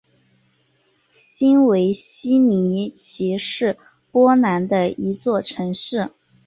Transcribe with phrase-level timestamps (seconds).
[1.11, 3.77] 新维希尼奇是
[4.11, 6.09] 波兰的一座城市。